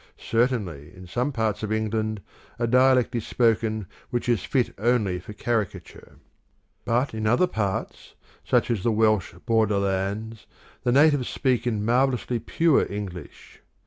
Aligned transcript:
Certainly 0.17 0.95
in 0.95 1.05
some 1.05 1.31
parts 1.31 1.61
of 1.61 1.71
England 1.71 2.23
a 2.57 2.65
dialect 2.65 3.13
is 3.13 3.27
spoken 3.27 3.85
which 4.09 4.27
is 4.27 4.43
fit 4.43 4.73
only 4.79 5.19
for 5.19 5.33
caricature. 5.33 6.15
But 6.85 7.13
in 7.13 7.27
other 7.27 7.45
parts, 7.45 8.15
such 8.43 8.71
as 8.71 8.81
the 8.81 8.91
Welsh 8.91 9.35
Borderlands, 9.45 10.47
the 10.81 10.91
natives 10.91 11.29
speak 11.29 11.67
in 11.67 11.85
marvellously 11.85 12.39
pure 12.39 12.91
English. 12.91 13.61